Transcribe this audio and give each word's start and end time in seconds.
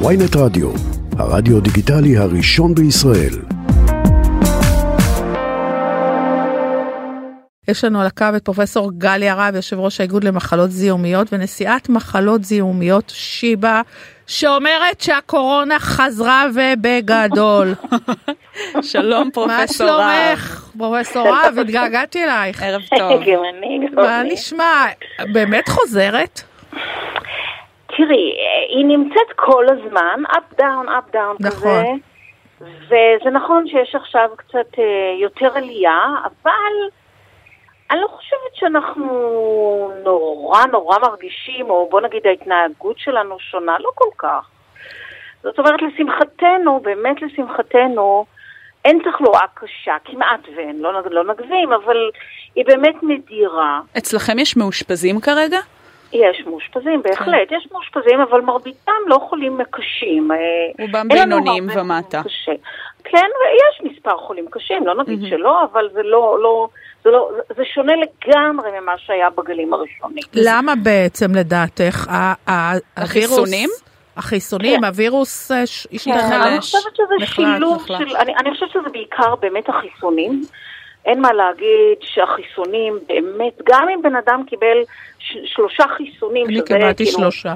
ויינט 0.00 0.36
רדיו, 0.36 0.70
הרדיו 1.18 1.60
דיגיטלי 1.60 2.16
הראשון 2.16 2.74
בישראל. 2.74 3.34
יש 7.68 7.84
לנו 7.84 8.00
על 8.00 8.06
הקו 8.06 8.24
את 8.36 8.44
פרופסור 8.44 8.90
גליה 8.98 9.34
רב, 9.34 9.54
יושב 9.54 9.78
ראש 9.78 10.00
האיגוד 10.00 10.24
למחלות 10.24 10.70
זיהומיות 10.70 11.32
ונשיאת 11.32 11.88
מחלות 11.88 12.44
זיהומיות 12.44 13.12
שיבא, 13.14 13.82
שאומרת 14.26 15.00
שהקורונה 15.00 15.78
חזרה 15.78 16.46
ובגדול. 16.54 17.74
שלום 18.82 19.30
פרופסור 19.32 19.86
רב. 19.88 20.00
מה 20.00 20.36
שלומך? 20.36 20.70
פרופסור 20.78 21.28
רב, 21.28 21.58
התגעגעתי 21.58 22.24
אלייך. 22.24 22.62
ערב 22.62 22.82
טוב. 22.98 23.20
מה. 23.94 24.22
נשמע? 24.22 24.86
באמת 25.32 25.68
חוזרת? 25.68 26.42
תראי, 27.96 28.32
היא 28.68 28.84
נמצאת 28.84 29.32
כל 29.36 29.66
הזמן, 29.68 30.22
up 30.28 30.60
down, 30.60 30.88
up 30.88 31.14
down 31.14 31.36
נכון. 31.40 31.50
כזה. 31.50 31.84
וזה 32.60 33.30
נכון 33.32 33.68
שיש 33.68 33.94
עכשיו 33.94 34.30
קצת 34.36 34.78
אה, 34.78 35.16
יותר 35.20 35.56
עלייה, 35.56 36.14
אבל 36.24 36.90
אני 37.90 38.00
לא 38.00 38.06
חושבת 38.06 38.54
שאנחנו 38.54 39.06
נורא 40.04 40.66
נורא 40.66 40.98
מרגישים, 40.98 41.70
או 41.70 41.88
בוא 41.90 42.00
נגיד 42.00 42.26
ההתנהגות 42.26 42.98
שלנו 42.98 43.36
שונה, 43.38 43.76
לא 43.80 43.90
כל 43.94 44.10
כך. 44.18 44.48
זאת 45.42 45.58
אומרת, 45.58 45.80
לשמחתנו, 45.82 46.80
באמת 46.80 47.22
לשמחתנו, 47.22 48.24
אין 48.84 49.02
תחלואה 49.04 49.46
קשה, 49.54 49.96
כמעט 50.04 50.40
ואין, 50.56 50.80
לא, 50.80 50.92
לא 51.10 51.24
נגזים, 51.24 51.72
אבל 51.72 52.10
היא 52.54 52.64
באמת 52.66 52.94
נדירה. 53.02 53.80
אצלכם 53.98 54.38
יש 54.38 54.56
מאושפזים 54.56 55.20
כרגע? 55.20 55.58
יש 56.14 56.46
מאושפזים, 56.46 57.02
בהחלט, 57.02 57.52
יש 57.52 57.68
מאושפזים, 57.72 58.20
אבל 58.20 58.40
מרביתם 58.40 58.92
לא 59.06 59.18
חולים 59.28 59.58
קשים. 59.70 60.32
אה, 60.32 60.36
רובם 60.86 61.08
בינוניים 61.08 61.66
ומטה. 61.76 62.22
קשה. 62.24 62.52
כן, 63.04 63.26
ויש 63.40 63.92
מספר 63.92 64.16
חולים 64.18 64.46
קשים, 64.50 64.86
לא 64.86 64.94
נגיד 65.02 65.18
שלא, 65.30 65.64
אבל 65.72 65.88
זה 65.92 66.02
לא, 66.02 66.38
לא, 66.42 66.68
זה 67.04 67.10
לא, 67.10 67.28
זה- 67.56 67.64
שונה 67.74 67.92
לגמרי 67.96 68.80
ממה 68.80 68.92
שהיה 68.98 69.30
בגלים 69.30 69.74
הראשונים. 69.74 70.22
למה 70.34 70.72
בעצם 70.82 71.34
לדעתך. 71.34 72.06
החיסונים? 72.96 73.70
החיסונים, 74.16 74.80
כן. 74.80 74.84
הווירוס 74.84 75.52
אה, 75.52 75.66
ש- 75.66 75.86
השתנה? 75.92 76.14
נחלש. 76.16 76.46
אני 76.46 76.60
חושבת 76.60 76.96
שזה 76.96 77.14
נחלש, 77.20 77.34
שילוב 77.36 77.82
נחלש. 77.82 78.10
של, 78.10 78.16
אני, 78.16 78.32
אני 78.36 78.50
חושבת 78.54 78.70
שזה 78.70 78.88
בעיקר 78.92 79.34
באמת 79.40 79.68
החיסונים. 79.68 80.42
אין 81.06 81.20
מה 81.20 81.32
להגיד 81.32 81.98
שהחיסונים 82.00 82.98
באמת, 83.06 83.52
גם 83.64 83.88
אם 83.88 84.02
בן 84.02 84.16
אדם 84.16 84.42
קיבל 84.46 84.76
שלושה 85.44 85.84
חיסונים, 85.96 86.46
אני 86.46 86.62
קיבלתי 86.62 87.04
כאילו- 87.04 87.18
שלושה. 87.18 87.54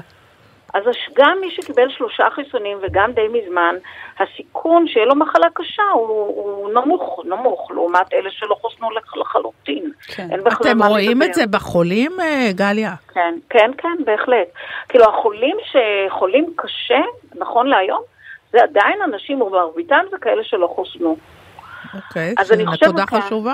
אז 0.73 0.83
גם 1.15 1.37
מי 1.41 1.51
שקיבל 1.51 1.89
שלושה 1.97 2.27
חיסונים 2.35 2.77
וגם 2.81 3.11
די 3.11 3.27
מזמן, 3.27 3.75
הסיכון 4.19 4.87
שיהיה 4.87 5.05
לו 5.05 5.15
מחלה 5.15 5.47
קשה 5.53 5.83
הוא, 5.93 6.07
הוא 6.07 6.69
נמוך, 6.73 7.19
נמוך, 7.25 7.71
לעומת 7.71 8.13
אלה 8.13 8.29
שלא 8.31 8.55
חוסנו 8.61 8.91
לח- 8.91 9.17
לחלוטין. 9.17 9.91
כן. 10.15 10.27
אתם 10.61 10.83
רואים 10.83 11.11
לדבר. 11.11 11.25
את 11.25 11.33
זה 11.33 11.47
בחולים, 11.47 12.11
אה, 12.21 12.49
גליה? 12.51 12.91
כן, 13.13 13.35
כן, 13.49 13.71
כן, 13.77 14.03
בהחלט. 14.05 14.47
כאילו 14.89 15.05
החולים 15.05 15.57
שחולים 15.71 16.53
קשה, 16.55 16.99
נכון 17.35 17.67
להיום, 17.67 18.01
זה 18.51 18.63
עדיין 18.63 19.01
אנשים, 19.01 19.41
ומרביתם 19.41 20.01
זה 20.11 20.17
כאלה 20.21 20.43
שלא 20.43 20.67
חוסנו. 20.67 21.17
אוקיי, 21.93 22.33
אז 22.37 22.47
זו 22.47 22.53
אני 22.53 22.65
חושבת 22.67 22.83
נקודה 22.89 23.05
כאן- 23.05 23.21
חשובה. 23.21 23.53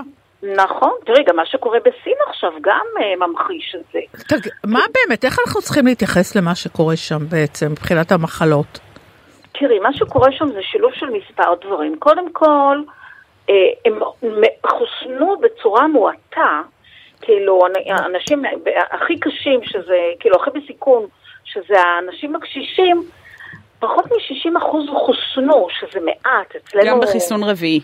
נכון, 0.56 0.92
תראי, 1.06 1.23
גם 1.23 1.36
מה 1.36 1.45
שקורה 1.45 1.80
בסין 1.80 2.14
עכשיו 2.28 2.52
גם 2.62 2.86
אה, 3.02 3.28
ממחיש 3.28 3.76
את 3.76 3.81
זה. 3.94 4.00
תג... 4.28 4.50
מה 4.64 4.80
באמת, 4.94 5.26
איך 5.26 5.40
אנחנו 5.45 5.62
צריכים 5.62 5.86
להתייחס 5.86 6.36
למה 6.36 6.56
שקורה 6.56 6.96
שם 6.96 7.18
בעצם, 7.30 7.72
מבחינת 7.72 8.12
המחלות? 8.12 8.80
תראי, 9.59 9.80
מה 9.80 9.94
שקורה 9.94 10.31
שם 10.31 10.48
זה 10.53 10.59
שילוב 10.62 10.92
של 10.94 11.06
מספר 11.09 11.53
דברים. 11.66 11.96
קודם 12.00 12.34
כל, 12.34 12.78
אה, 13.50 13.53
הם 13.86 14.00
חוסנו 14.66 15.38
בצורה 15.42 15.88
מועטה, 15.88 16.62
כאילו, 17.22 17.62
אנ- 17.68 18.06
אנשים 18.16 18.44
הכי 18.92 19.19
קשים, 19.19 19.59
שזה, 19.63 19.97
כאילו, 20.19 20.36
הכי 20.42 20.59
בסיכון, 20.59 21.06
שזה 21.46 21.75
האנשים 21.81 22.36
הקשישים, 22.36 23.03
פחות 23.80 24.06
מ-60 24.06 24.57
אחוז 24.57 24.86
חוסנו, 24.90 25.68
שזה 25.80 26.00
מעט. 26.06 26.56
אצלנו... 26.56 26.86
גם 26.88 27.00
בחיסון 27.00 27.44
רביעי. 27.44 27.80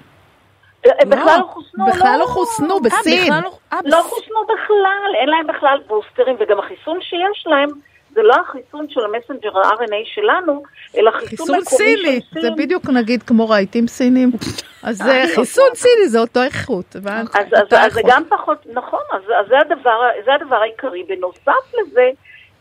הם 0.85 1.09
בכלל 1.09 1.39
לא 1.39 1.43
חוסנו, 1.43 1.85
בכלל 1.85 2.17
לא 2.19 2.25
חוסנו, 2.25 2.79
בסין. 2.81 3.23
בכלל 3.23 3.41
לא- 3.43 3.57
אה, 3.73 3.79
לא 3.85 4.01
חוסנו 4.01 4.35
בכלל, 4.43 5.11
אין 5.21 5.29
להם 5.29 5.47
בכלל 5.47 5.79
בוסטרים, 5.87 6.35
וגם 6.39 6.59
החיסון 6.59 6.97
שיש 7.01 7.43
להם, 7.47 7.69
זה 8.13 8.21
לא 8.21 8.33
החיסון 8.33 8.85
של 8.89 8.99
המסנג'ר 9.05 9.57
ה-RNA 9.59 10.05
שלנו, 10.15 10.63
אלא 10.97 11.11
חיסון 11.11 11.27
חיסון 11.29 11.45
מקומי 11.59 11.65
סיני, 11.77 12.21
של 12.21 12.33
סין. 12.33 12.41
זה 12.41 12.49
בדיוק 12.57 12.89
נגיד 12.89 13.23
כמו 13.23 13.49
רהיטים 13.49 13.87
סינים. 13.87 14.31
אז 14.83 14.97
זה 14.97 15.23
חיסון 15.35 15.69
סיני, 15.75 16.07
זה 16.07 16.19
אותו 16.19 16.43
איכות. 16.43 16.95
הבנת? 16.95 17.35
אז, 17.35 17.45
אז, 17.53 17.61
אותה 17.63 17.81
אז 17.85 17.93
זה. 17.93 18.01
גם 18.07 18.23
פחות, 18.29 18.57
נכון, 18.73 18.99
אז, 19.11 19.21
אז 19.39 19.47
זה, 19.49 19.55
הדבר, 19.59 19.99
זה 20.25 20.55
העיקרי. 20.55 21.03
בנוסף 21.03 21.73
לזה, 21.81 22.09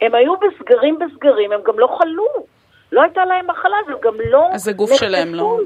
הם 0.01 0.15
היו 0.15 0.35
בסגרים 0.37 0.99
בסגרים, 0.99 1.53
הם 1.53 1.61
גם 1.67 1.79
לא 1.79 1.97
חלו. 1.99 2.27
לא 2.93 3.03
הייתה 3.03 3.25
להם 3.25 3.47
מחלה, 3.51 3.77
והם 3.87 3.97
גם 4.03 4.15
לא 4.31 4.49
אז 4.53 4.69
הגוף 4.69 4.95
שלהם 4.95 5.35
לא-. 5.35 5.59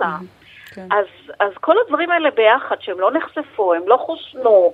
כן. 0.74 0.86
אז, 0.90 1.30
אז 1.40 1.50
כל 1.60 1.76
הדברים 1.84 2.10
האלה 2.10 2.30
ביחד, 2.30 2.76
שהם 2.80 3.00
לא 3.00 3.10
נחשפו, 3.12 3.74
הם 3.74 3.82
לא 3.86 3.96
חוסנו, 3.96 4.72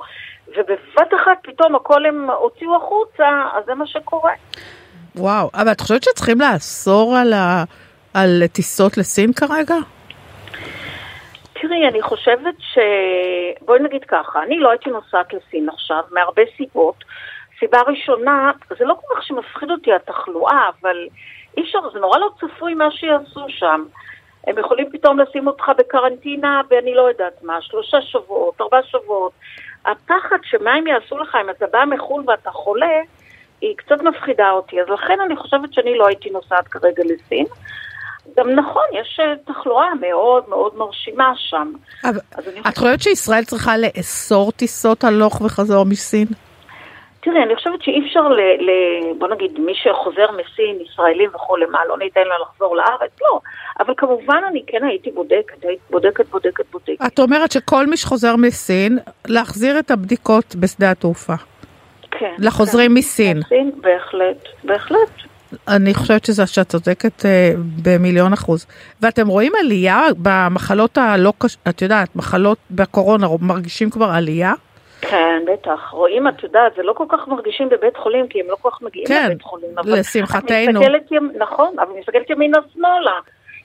ובבת 0.49 1.15
אחת 1.23 1.39
פתאום 1.43 1.75
הכל 1.75 2.07
הם 2.07 2.31
הוציאו 2.31 2.77
החוצה, 2.77 3.43
אז 3.53 3.65
זה 3.67 3.75
מה 3.75 3.87
שקורה. 3.87 4.33
וואו, 5.17 5.51
אבל 5.55 5.73
את 5.73 5.81
חושבת 5.81 6.03
שצריכים 6.03 6.41
לאסור 6.41 7.17
על 7.17 7.33
ה- 7.33 7.65
על 8.15 8.43
טיסות 8.53 8.97
לסין 8.97 9.33
כרגע? 9.33 9.75
תראי, 11.53 11.89
אני 11.89 12.03
חושבת 12.03 12.55
ש... 12.59 12.79
בואי 13.61 13.81
נגיד 13.81 14.05
ככה, 14.05 14.43
אני 14.43 14.59
לא 14.59 14.71
הייתי 14.71 14.91
נוסעת 14.91 15.33
לסין 15.33 15.69
עכשיו, 15.69 16.03
מהרבה 16.11 16.43
סיבות. 16.57 17.05
סיבה 17.59 17.79
ראשונה, 17.87 18.51
זה 18.79 18.85
לא 18.85 18.95
כל 18.95 19.15
כך 19.15 19.23
שמפחיד 19.23 19.71
אותי 19.71 19.93
התחלואה, 19.93 20.71
אבל 20.81 20.97
אי 21.57 21.63
אפשר, 21.63 21.79
זה 21.93 21.99
נורא 21.99 22.19
לא 22.19 22.31
צפוי 22.41 22.75
מה 22.75 22.91
שיעשו 22.91 23.45
שם. 23.49 23.85
הם 24.47 24.59
יכולים 24.59 24.89
פתאום 24.93 25.19
לשים 25.19 25.47
אותך 25.47 25.65
בקרנטינה, 25.79 26.61
ואני 26.71 26.95
לא 26.95 27.03
יודעת 27.03 27.43
מה, 27.43 27.63
שלושה 27.63 28.03
שבועות, 28.03 28.61
ארבעה 28.61 28.83
שבועות. 28.83 29.33
הפחד 29.85 30.37
שמה 30.43 30.73
הם 30.73 30.87
יעשו 30.87 31.19
לך 31.19 31.37
אם 31.45 31.51
אתה 31.51 31.67
בא 31.67 31.85
מחו"ל 31.87 32.25
ואתה 32.27 32.51
חולה, 32.51 33.01
היא 33.61 33.77
קצת 33.77 34.03
מפחידה 34.03 34.51
אותי. 34.51 34.81
אז 34.81 34.89
לכן 34.89 35.21
אני 35.27 35.37
חושבת 35.37 35.73
שאני 35.73 35.99
לא 35.99 36.07
הייתי 36.07 36.31
נוסעת 36.31 36.69
כרגע 36.69 37.03
לסין. 37.05 37.47
גם 38.37 38.51
נכון, 38.51 38.83
יש 38.93 39.21
אה, 39.21 39.55
תחלואה 39.55 39.95
מאוד 40.01 40.49
מאוד 40.49 40.77
מרשימה 40.77 41.33
שם. 41.37 41.73
אבל 42.05 42.19
את 42.69 42.79
חושבת 42.79 43.03
שישראל 43.03 43.45
צריכה 43.45 43.77
לאסור 43.77 44.53
טיסות 44.53 45.05
הלוך 45.05 45.41
וחזור 45.41 45.85
מסין? 45.85 46.27
תראי, 47.23 47.43
אני 47.43 47.57
חושבת 47.57 47.83
שאי 47.83 48.07
אפשר 48.07 48.29
ל, 48.29 48.41
ל... 48.41 48.71
בוא 49.19 49.29
נגיד, 49.29 49.59
מי 49.59 49.73
שחוזר 49.75 50.27
מסין, 50.31 50.79
ישראלים 50.85 51.31
וכולי, 51.35 51.67
מה, 51.67 51.79
לא 51.89 51.99
ניתן 51.99 52.21
לה 52.21 52.35
לחזור 52.43 52.77
לארץ? 52.77 53.11
לא. 53.21 53.41
אבל 53.81 53.95
כמובן 53.97 54.43
אני 54.49 54.63
כן 54.67 54.85
הייתי 54.85 55.11
בודקת, 55.11 55.65
הייתי 55.65 55.83
בודקת, 55.91 56.27
בודקת, 56.27 56.65
בודקת. 56.73 57.07
את 57.07 57.19
אומרת 57.19 57.53
שכל 57.53 57.87
מי 57.87 57.97
שחוזר 57.97 58.37
מסין, 58.37 58.99
להחזיר 59.29 59.79
את 59.79 59.91
הבדיקות 59.91 60.57
בשדה 60.57 60.91
התעופה. 60.91 61.35
כן. 62.11 62.35
לחוזרים 62.39 62.91
כן. 62.91 62.95
מסין. 62.95 63.39
מסין, 63.39 63.71
בהחלט, 63.81 64.49
בהחלט. 64.65 65.11
אני 65.69 65.95
חושבת 65.95 66.25
שזה 66.25 66.47
שאת 66.47 66.69
צודקת 66.69 67.27
אה, 67.27 67.53
במיליון 67.83 68.33
אחוז. 68.33 68.67
ואתם 69.03 69.29
רואים 69.29 69.53
עלייה 69.61 70.07
במחלות 70.23 70.99
הלא 70.99 71.33
קש... 71.39 71.57
את 71.69 71.83
יודעת, 71.83 72.17
מחלות 72.17 72.59
בקורונה, 72.71 73.27
מרגישים 73.41 73.91
כבר 73.91 74.11
עלייה? 74.11 74.53
כן, 75.01 75.43
בטח. 75.53 75.89
רואים, 75.91 76.29
את 76.29 76.43
יודעת, 76.43 76.73
זה 76.77 76.83
לא 76.83 76.93
כל 76.93 77.05
כך 77.09 77.29
מרגישים 77.29 77.69
בבית 77.69 77.97
חולים, 77.97 78.29
כי 78.29 78.41
הם 78.41 78.47
לא 78.51 78.57
כל 78.61 78.71
כך 78.71 78.83
מגיעים 78.83 79.07
כן, 79.09 79.27
לבית 79.27 79.43
חולים. 79.43 79.71
אבל 79.79 79.99
לשמחתנו. 79.99 80.81
ימ- 81.11 81.39
נכון, 81.39 81.75
אבל 81.79 81.93
מסתכלת 82.01 82.31
ימינה-שמאלה. 82.31 83.13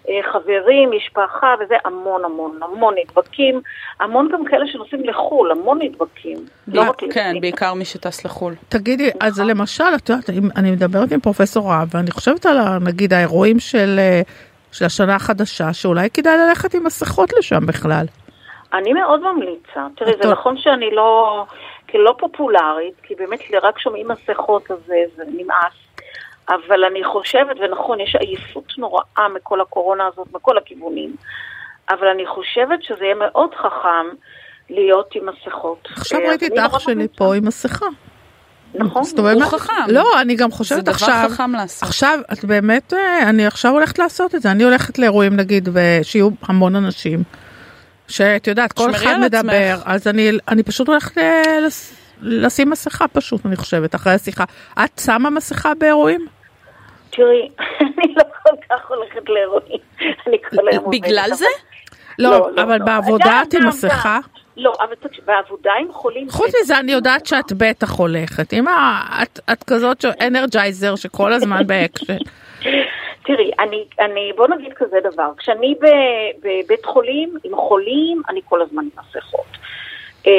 אה, 0.09 0.19
חברים, 0.33 0.91
משפחה 0.97 1.55
וזה, 1.59 1.75
המון 1.85 2.25
המון, 2.25 2.59
המון 2.63 2.93
נדבקים. 3.03 3.61
המון 3.99 4.29
גם 4.33 4.45
כאלה 4.45 4.67
שנוסעים 4.67 5.03
לחו"ל, 5.03 5.51
המון 5.51 5.79
נדבקים. 5.81 6.37
לא 6.67 6.81
רק 6.81 7.01
כן. 7.13 7.35
בעיקר 7.41 7.73
מי 7.73 7.85
שטס 7.85 8.25
לחו"ל. 8.25 8.53
תגידי, 8.69 9.09
אז 9.19 9.39
למשל, 9.39 9.83
את 9.95 10.09
יודעת, 10.09 10.29
אם- 10.29 10.49
אני 10.55 10.71
מדברת 10.71 11.11
עם 11.11 11.19
פרופסור 11.19 11.69
רהב, 11.71 11.87
ואני 11.95 12.11
חושבת 12.11 12.45
על, 12.45 12.57
נגיד, 12.81 13.13
האירועים 13.13 13.59
של, 13.59 13.95
אה, 13.99 14.21
של 14.71 14.85
השנה 14.85 15.15
החדשה, 15.15 15.73
שאולי 15.73 16.09
כדאי 16.09 16.37
ללכת 16.37 16.73
עם 16.73 16.83
מסכות 16.83 17.29
לשם 17.37 17.65
בכלל. 17.65 18.05
אני 18.73 18.93
מאוד 18.93 19.21
ממליצה. 19.21 19.87
תראי, 19.95 20.13
זה. 20.23 20.31
נכון 20.31 20.57
שאני 20.57 20.91
לא, 20.91 21.45
לא 21.93 22.15
פופולרית, 22.19 22.93
כי 23.03 23.15
באמת 23.15 23.39
רק 23.63 23.79
שומעים 23.79 24.07
מסכות 24.07 24.71
אז 24.71 24.77
זה, 24.87 24.95
זה 25.15 25.23
נמאס. 25.27 25.73
אבל 26.49 26.83
אני 26.83 27.03
חושבת, 27.03 27.55
ונכון, 27.59 27.99
יש 27.99 28.15
עייפות 28.15 28.73
נוראה 28.77 29.27
מכל 29.35 29.61
הקורונה 29.61 30.07
הזאת, 30.13 30.27
מכל 30.33 30.57
הכיוונים. 30.57 31.15
אבל 31.89 32.07
אני 32.07 32.25
חושבת 32.25 32.83
שזה 32.83 33.05
יהיה 33.05 33.15
מאוד 33.15 33.55
חכם 33.55 34.15
להיות 34.69 35.15
עם 35.15 35.29
מסכות. 35.29 35.87
עכשיו 35.91 36.19
אה, 36.19 36.29
ראיתי 36.29 36.47
את 36.47 36.51
אח 36.57 36.79
שלי. 36.79 37.07
פה 37.15 37.35
עם 37.35 37.47
מסכה. 37.47 37.85
נכון. 38.73 39.03
זאת 39.03 39.19
אומרת, 39.19 39.35
הוא 39.35 39.43
חכם. 39.43 39.73
לא, 39.87 40.21
אני 40.21 40.35
גם 40.35 40.51
זה 40.51 40.57
חושבת 40.57 40.83
דבר 40.83 40.91
עכשיו, 40.91 41.29
חכם 41.29 41.51
לעשות. 41.51 41.83
עכשיו, 41.83 42.19
את 42.33 42.45
באמת, 42.45 42.93
אה, 42.93 43.29
אני 43.29 43.45
עכשיו 43.45 43.71
הולכת 43.71 43.99
לעשות 43.99 44.35
את 44.35 44.41
זה, 44.41 44.51
אני 44.51 44.63
הולכת 44.63 44.99
לאירועים 44.99 45.35
נגיד, 45.35 45.69
ושיהיו 45.73 46.29
המון 46.47 46.75
אנשים, 46.75 47.23
שאת 48.07 48.47
יודעת, 48.47 48.73
כל 48.73 48.91
אחד 48.91 49.05
על 49.07 49.23
עצמך. 49.23 49.39
מדבר, 49.43 49.75
אז 49.85 50.07
אני, 50.07 50.31
אני 50.47 50.63
פשוט 50.63 50.87
הולכת 50.87 51.21
לס- 51.67 51.93
לשים 52.21 52.69
מסכה 52.69 53.07
פשוט, 53.07 53.45
אני 53.45 53.55
חושבת, 53.55 53.95
אחרי 53.95 54.13
השיחה. 54.13 54.43
את 54.85 55.01
שמה 55.05 55.29
מסכה 55.29 55.73
באירועים? 55.79 56.25
תראי, 57.09 57.49
אני 57.81 58.13
לא 58.17 58.23
כל 58.43 58.55
כך 58.69 58.89
הולכת 58.89 59.29
לאירועים. 59.29 59.79
אני 60.27 60.37
כל 60.49 60.67
היום 60.71 60.85
עובדת. 60.85 61.01
בגלל 61.01 61.29
זה? 61.33 61.45
לא, 62.19 62.49
אבל 62.61 62.79
בעבודה 62.79 63.41
את 63.47 63.53
עם 63.53 63.67
מסכה? 63.67 64.19
לא, 64.57 64.73
אבל 64.79 64.93
בעבודה 65.25 65.71
עם 65.81 65.87
חולים... 65.93 66.29
חוץ 66.29 66.51
מזה, 66.63 66.79
אני 66.79 66.91
יודעת 66.91 67.25
שאת 67.25 67.53
בטח 67.53 67.91
הולכת. 67.91 68.53
אם 68.53 68.65
את 69.51 69.63
כזאת 69.63 70.05
energizer 70.21 70.95
שכל 70.95 71.33
הזמן 71.33 71.61
באקשן. 71.67 72.17
תראי, 73.25 73.51
אני, 73.59 73.85
אני, 73.99 74.31
בוא 74.35 74.47
נגיד 74.47 74.73
כזה 74.73 74.97
דבר, 75.03 75.29
כשאני 75.37 75.75
בבית 76.39 76.85
חולים 76.85 77.37
עם 77.43 77.55
חולים, 77.55 78.21
אני 78.29 78.41
כל 78.49 78.61
הזמן 78.61 78.83
עם 78.83 78.89
מסכות. 78.99 79.45
אה, 80.27 80.31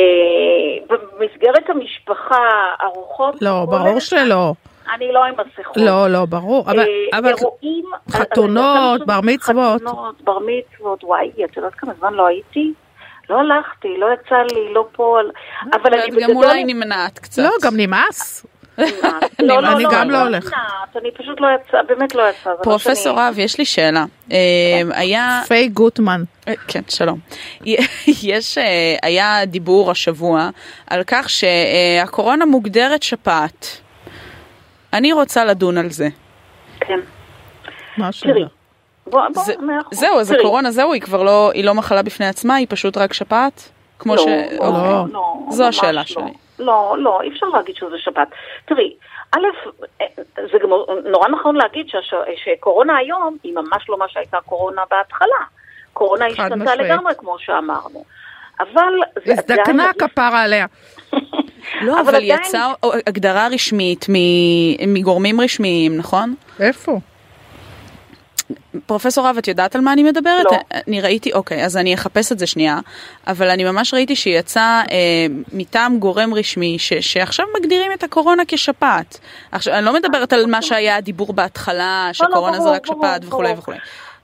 במסגרת 0.89 1.71
המשפחה, 1.71 2.45
ארוחות... 2.83 3.35
לא, 3.43 3.65
ברור 3.71 4.01
שלא. 4.01 4.53
אני 4.95 5.13
לא 5.13 5.25
עם 5.25 5.35
מסכות. 5.35 5.77
לא, 5.77 6.09
לא, 6.09 6.25
ברור. 6.25 6.65
אבל- 6.71 6.79
אה, 6.79 7.19
אבל 7.19 7.29
אירועים... 7.39 7.85
חתונות, 8.11 9.01
אז- 9.01 9.07
בר 9.07 9.21
מצוות. 9.23 9.83
חתונות, 9.83 10.21
בר 10.23 10.39
מצוות, 10.39 11.05
וואי, 11.05 11.31
את 11.45 11.57
יודעת 11.57 11.75
כמה 11.75 11.93
זמן 11.99 12.15
לא 12.15 12.27
הייתי? 12.27 12.73
לא 13.31 13.39
הלכתי, 13.39 13.97
לא 13.99 14.07
יצא 14.15 14.37
לי, 14.55 14.73
לא 14.73 14.87
פה, 14.93 15.19
אבל 15.73 15.95
אני 15.95 16.11
בגדול... 16.11 16.23
גם 16.23 16.37
אולי 16.37 16.65
נמנעת 16.65 17.19
קצת. 17.19 17.43
לא, 17.43 17.51
גם 17.63 17.73
נמאס. 17.77 18.47
לא, 18.79 19.63
לא, 19.63 19.73
אני 19.73 19.83
לא, 19.83 19.91
גם 19.93 20.11
לא 20.11 20.23
הולכת. 20.23 20.47
נמנעת, 20.47 20.97
אני 20.97 21.11
פשוט 21.11 21.41
לא 21.41 21.49
יצא, 21.55 21.79
באמת 21.89 22.15
לא 22.15 22.23
יצא. 22.23 22.39
זה 22.45 22.51
מה 22.51 22.65
פרופסור 22.65 23.19
רב, 23.19 23.35
יש 23.39 23.59
לי 23.59 23.65
שאלה. 23.65 24.05
אה, 24.33 24.39
היה... 24.93 25.43
פיי 25.49 25.69
גוטמן. 25.69 26.23
אה, 26.49 26.55
כן, 26.69 26.81
שלום. 26.89 27.19
יש, 28.23 28.59
אה, 28.59 28.97
היה 29.03 29.45
דיבור 29.47 29.91
השבוע 29.91 30.51
על 30.87 31.03
כך 31.07 31.31
שהקורונה 31.31 32.47
מוגדרת 32.47 33.03
שפעת. 33.03 33.81
אני 34.93 35.13
רוצה 35.13 35.45
לדון 35.45 35.79
על 35.79 35.91
זה. 35.91 36.09
כן. 36.81 37.01
מה 37.97 38.09
השאלה? 38.09 38.35
תראי, 38.35 38.45
בוא, 39.07 39.21
זה-. 39.45 39.55
זהו, 39.91 40.21
אז 40.21 40.31
הקורונה 40.31 40.71
זהו, 40.71 40.93
היא 40.93 41.03
כבר 41.03 41.23
לא, 41.23 41.51
היא 41.55 41.65
לא 41.65 41.75
מחלה 41.75 42.03
בפני 42.03 42.27
עצמה, 42.27 42.55
היא 42.55 42.67
פשוט 42.71 42.97
רק 42.97 43.13
שפעת? 43.13 43.71
כמו 43.99 44.15
לא, 44.15 44.23
ש... 44.23 44.27
לא, 44.27 44.67
אוקיי. 44.67 45.13
לא, 45.13 45.37
זו 45.51 45.65
השאלה 45.65 45.93
לא. 45.93 46.03
שלי. 46.03 46.46
לא, 46.59 46.97
לא, 46.99 47.21
אי 47.23 47.29
אפשר 47.29 47.47
להגיד 47.47 47.77
שזה 47.77 47.99
שפעת. 47.99 48.29
תראי, 48.65 48.95
א', 49.33 49.39
זה 50.53 50.59
גם 50.63 50.69
נורא 51.05 51.29
נכון 51.29 51.57
להגיד 51.57 51.89
שהש- 51.89 52.15
שקורונה 52.45 52.97
היום 52.97 53.37
היא 53.43 53.55
ממש 53.55 53.89
לא 53.89 53.99
מה 53.99 54.05
שהייתה 54.09 54.39
קורונה 54.47 54.83
בהתחלה. 54.91 55.45
קורונה 55.93 56.27
השתנתה. 56.27 56.75
לגמרי, 56.77 57.13
כמו 57.19 57.39
שאמרנו. 57.39 58.05
אבל 58.61 58.93
זה 59.25 59.33
עדיין... 59.33 59.39
הזדקנה 59.39 59.91
כפרה 59.99 60.43
עליה. 60.43 60.67
לא, 61.83 61.93
אבל 61.93 62.01
אבל 62.01 62.15
עדיין- 62.15 62.41
יצאה 62.45 62.73
הגדרה 63.07 63.49
רשמית 63.53 64.07
מגורמים 64.87 65.41
רשמיים, 65.41 65.97
נכון? 65.97 66.35
איפה? 66.61 66.99
פרופסור 68.87 69.29
רב, 69.29 69.37
את 69.39 69.49
יודעת 69.49 69.75
על 69.75 69.81
מה 69.81 69.93
אני 69.93 70.03
מדברת? 70.03 70.45
לא. 70.45 70.57
אני 70.89 71.01
ראיתי, 71.01 71.33
אוקיי, 71.33 71.65
אז 71.65 71.77
אני 71.77 71.95
אחפש 71.95 72.33
את 72.33 72.39
זה 72.39 72.47
שנייה, 72.47 72.79
אבל 73.27 73.51
אני 73.51 73.65
ממש 73.65 73.95
ראיתי 73.95 74.17
שיצא 74.17 74.61
אה, 74.61 75.27
מטעם 75.53 75.99
גורם 75.99 76.35
רשמי 76.35 76.79
ש, 76.79 76.93
שעכשיו 76.95 77.47
מגדירים 77.61 77.93
את 77.93 78.03
הקורונה 78.03 78.43
כשפעת. 78.49 79.19
עכשיו, 79.53 79.75
אני 79.75 79.85
לא 79.85 79.93
מדברת 79.95 80.33
על 80.33 80.47
מה 80.47 80.63
שהיה 80.63 80.97
הדיבור 80.97 81.33
בהתחלה, 81.33 82.09
שקורונה 82.13 82.53
זה 82.53 82.59
ברור, 82.59 82.75
רק 82.75 82.87
שפעת 82.87 83.25
וכולי. 83.25 83.53
וכולי. 83.59 83.79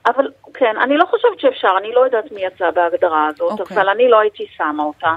אבל 0.06 0.28
כן, 0.54 0.74
אני 0.82 0.96
לא 0.96 1.04
חושבת 1.04 1.40
שאפשר, 1.40 1.68
אני 1.78 1.92
לא 1.92 2.00
יודעת 2.04 2.32
מי 2.32 2.44
יצא 2.44 2.70
בהגדרה 2.70 3.26
הזאת, 3.26 3.60
אוקיי. 3.60 3.76
אבל 3.76 3.88
אני 3.88 4.08
לא 4.08 4.20
הייתי 4.20 4.46
שמה 4.56 4.82
אותה. 4.82 5.14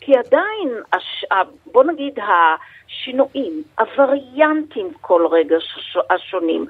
כי 0.00 0.12
עדיין, 0.16 0.82
הש... 0.92 1.24
ה- 1.32 1.70
בוא 1.72 1.84
נגיד, 1.84 2.18
השינויים, 2.18 3.62
הווריאנטים 3.78 4.88
כל 5.00 5.26
רגע 5.30 5.56
ש... 5.60 5.98
השונים, 6.10 6.66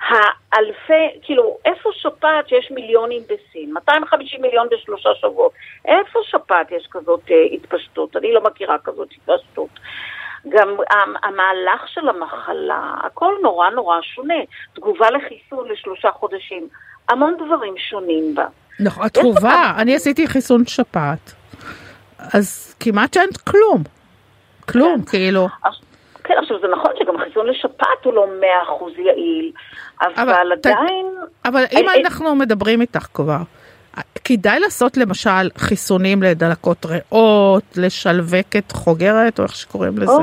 האלפי, 0.00 0.92
כאילו, 1.22 1.58
איפה 1.64 1.90
שפעת 1.92 2.48
שיש 2.48 2.70
מיליונים 2.70 3.22
בסין? 3.22 3.72
250 3.74 4.42
מיליון 4.42 4.68
בשלושה 4.70 5.08
שבועות. 5.20 5.52
איפה 5.84 6.18
שפעת 6.22 6.70
יש 6.70 6.86
כזאת 6.90 7.20
אה, 7.30 7.36
התפשטות? 7.52 8.16
אני 8.16 8.32
לא 8.32 8.40
מכירה 8.40 8.76
כזאת 8.84 9.08
התפשטות. 9.12 9.68
גם 10.48 10.68
המ- 10.68 11.16
המהלך 11.22 11.88
של 11.88 12.08
המחלה, 12.08 12.94
הכל 13.02 13.34
נורא 13.42 13.70
נורא 13.70 13.96
שונה. 14.02 14.34
תגובה 14.74 15.10
לחיסון 15.10 15.68
לשלושה 15.68 16.10
חודשים, 16.12 16.68
המון 17.08 17.36
דברים 17.46 17.74
שונים 17.90 18.34
בה. 18.34 18.46
נכון, 18.80 19.06
התגובה, 19.06 19.72
אני 19.76 19.94
עשיתי 19.96 20.26
חיסון 20.26 20.66
שפעת. 20.66 21.32
אז 22.34 22.74
כמעט 22.80 23.14
שאין 23.14 23.28
כלום. 23.50 23.82
כלום, 24.72 25.04
כאילו. 25.04 25.46
כן, 26.28 26.34
עכשיו 26.42 26.56
זה 26.60 26.68
נכון 26.68 26.90
שגם 26.98 27.18
חיסון 27.18 27.46
לשפעת 27.46 28.04
הוא 28.04 28.14
לא 28.14 28.26
מאה 28.40 28.62
אחוז 28.62 28.92
יעיל, 28.98 29.52
אבל, 30.00 30.12
אבל 30.16 30.56
ת- 30.56 30.66
עדיין... 30.66 31.06
אבל 31.44 31.64
אם 31.72 31.88
אני- 31.88 32.04
אנחנו 32.04 32.34
מדברים 32.34 32.80
איתך 32.80 33.06
כבר, 33.14 33.36
כדאי 34.24 34.60
לעשות 34.60 34.96
למשל 34.96 35.50
חיסונים 35.58 36.22
לדלקות 36.22 36.86
ריאות, 36.86 37.62
לשלווקת 37.76 38.72
חוגרת, 38.72 39.38
או 39.38 39.44
איך 39.44 39.56
שקוראים 39.56 39.98
לזה. 39.98 40.12
או, 40.12 40.18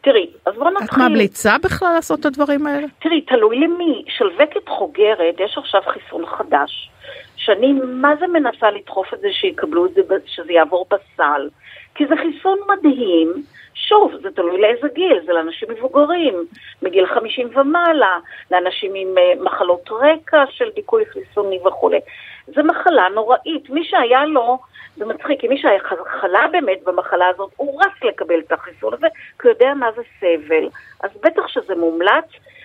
תראי, 0.00 0.26
אז 0.46 0.54
בואו 0.54 0.68
את 0.68 0.82
נתחיל. 0.82 1.08
ממליצה 1.08 1.56
בכלל 1.64 1.92
לעשות 1.94 2.20
את 2.20 2.26
הדברים 2.26 2.66
האלה? 2.66 2.86
תראי, 2.98 3.20
תלוי 3.20 3.56
למי. 3.58 4.04
שלווקת 4.08 4.68
חוגרת, 4.68 5.34
יש 5.44 5.58
עכשיו 5.58 5.80
חיסון 5.92 6.26
חדש, 6.26 6.90
שאני 7.36 7.72
מה 7.72 8.10
זה 8.20 8.26
מנסה 8.26 8.70
לדחוף 8.70 9.14
את 9.14 9.20
זה 9.20 9.28
שיקבלו 9.32 9.86
את 9.86 9.94
זה, 9.94 10.00
שזה 10.26 10.52
יעבור 10.52 10.86
בסל. 10.90 11.48
כי 11.94 12.06
זה 12.06 12.14
חיסון 12.16 12.58
מדהים. 12.68 13.42
שוב, 13.86 14.12
זה 14.22 14.30
תלוי 14.30 14.60
לאיזה 14.60 14.88
גיל, 14.94 15.20
זה 15.26 15.32
לאנשים 15.32 15.68
מבוגרים, 15.70 16.34
מגיל 16.82 17.06
50 17.06 17.50
ומעלה, 17.54 18.18
לאנשים 18.50 18.92
עם 18.94 19.18
אה, 19.18 19.32
מחלות 19.44 19.88
רקע 19.90 20.44
של 20.50 20.68
דיכוי 20.74 21.04
חיסוני 21.06 21.58
וכולי. 21.66 21.98
זו 22.46 22.62
מחלה 22.64 23.08
נוראית. 23.14 23.70
מי 23.70 23.84
שהיה 23.84 24.24
לו, 24.24 24.58
זה 24.96 25.04
מצחיק, 25.04 25.40
כי 25.40 25.48
מי 25.48 25.58
שהיה 25.58 25.80
חלה 26.20 26.46
באמת 26.52 26.78
במחלה 26.84 27.28
הזאת, 27.28 27.50
הוא 27.56 27.82
רץ 27.82 28.04
לקבל 28.04 28.38
את 28.38 28.52
החיסון 28.52 28.94
הזה, 28.94 29.06
כי 29.38 29.48
הוא 29.48 29.52
יודע 29.52 29.74
מה 29.74 29.86
זה 29.96 30.02
סבל. 30.20 30.68
אז 31.02 31.10
בטח 31.22 31.48
שזה 31.48 31.74
מומלץ. 31.74 32.24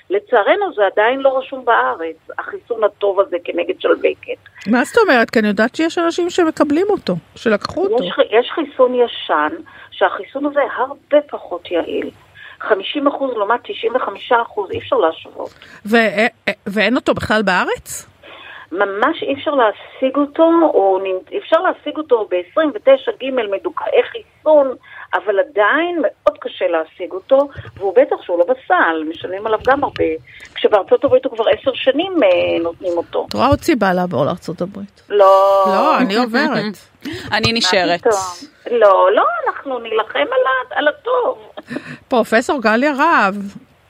לצערנו 0.09 0.73
זה 0.75 0.81
עדיין 0.85 1.19
לא 1.19 1.37
רשום 1.37 1.65
בארץ, 1.65 2.15
החיסון 2.39 2.83
הטוב 2.83 3.19
הזה 3.19 3.37
כנגד 3.43 3.73
שלווקת. 3.79 4.67
מה 4.67 4.83
זאת 4.83 4.97
אומרת? 4.97 5.29
כי 5.29 5.39
אני 5.39 5.47
יודעת 5.47 5.75
שיש 5.75 5.97
אנשים 5.97 6.29
שמקבלים 6.29 6.85
אותו, 6.89 7.13
שלקחו 7.35 7.85
אותו. 7.85 8.03
יש, 8.03 8.13
יש 8.31 8.51
חיסון 8.51 8.95
ישן, 8.95 9.55
שהחיסון 9.97 10.45
הזה 10.45 10.59
הרבה 10.77 11.17
פחות 11.29 11.71
יעיל. 11.71 12.09
50 12.59 13.07
אחוז 13.07 13.31
לעומת 13.37 13.59
95 13.63 14.31
אחוז, 14.31 14.71
אי 14.71 14.79
אפשר 14.79 14.95
להשוות. 14.95 15.49
ו- 15.85 15.97
ואין 16.67 16.95
אותו 16.95 17.13
בכלל 17.13 17.41
בארץ? 17.41 18.12
ממש 18.73 19.23
אי 19.23 19.33
אפשר 19.33 19.51
להשיג 19.51 20.15
אותו, 20.15 20.49
או 20.73 20.99
אפשר 21.37 21.57
להשיג 21.59 21.97
אותו 21.97 22.27
ב-29 22.31 23.11
ג' 23.21 23.29
מדוכאי 23.51 24.03
חיסון, 24.11 24.75
אבל 25.13 25.39
עדיין 25.39 26.01
מאוד 26.01 26.37
קשה 26.39 26.67
להשיג 26.67 27.11
אותו, 27.11 27.49
והוא 27.77 27.95
בטח 27.95 28.15
שהוא 28.21 28.39
לא 28.39 28.45
בסל, 28.45 29.03
משלמים 29.09 29.47
עליו 29.47 29.59
גם 29.67 29.83
הרבה. 29.83 30.03
כשבארצות 30.55 31.03
הברית 31.03 31.25
הוא 31.25 31.35
כבר 31.35 31.45
עשר 31.49 31.71
שנים 31.73 32.23
אה, 32.23 32.59
נותנים 32.63 32.97
אותו. 32.97 33.25
את 33.29 33.33
רואה 33.33 33.47
עוד 33.47 33.59
סיבה 33.59 33.93
לעבור 33.93 34.25
לארצות 34.25 34.61
הברית. 34.61 35.01
לא... 35.09 35.63
לא, 35.67 35.97
אני 35.97 36.15
עוברת. 36.15 36.77
אני 37.35 37.53
נשארת. 37.53 38.05
לא, 38.71 39.09
לא, 39.15 39.23
אנחנו 39.47 39.79
נילחם 39.79 40.25
על 40.71 40.87
הטוב. 40.87 41.37
פרופסור 42.07 42.61
גליה 42.61 42.91
רהב, 42.97 43.35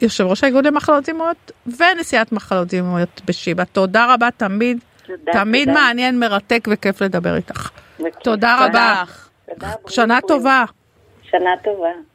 יושב 0.04 0.24
ראש 0.24 0.44
האיגוד 0.44 0.68
למחלות 0.68 1.06
זיהומיות 1.06 1.52
ונשיאת 1.68 2.32
מחלות 2.32 2.70
זיהומיות 2.70 3.22
בשיבא. 3.26 3.64
תודה 3.64 4.14
רבה, 4.14 4.30
תמיד, 4.38 4.78
תודה, 5.08 5.32
תמיד 5.32 5.68
תודה. 5.68 5.82
מעניין, 5.82 6.20
מרתק 6.20 6.68
וכיף 6.72 7.02
לדבר 7.02 7.36
איתך. 7.36 7.70
וכיף. 8.00 8.16
תודה 8.24 8.56
רבה. 8.66 9.04
תודה. 9.46 9.72
תודה, 9.72 9.74
שנה. 9.88 10.20
טובה. 10.28 10.64
שנה 11.24 11.52
טובה. 11.64 12.13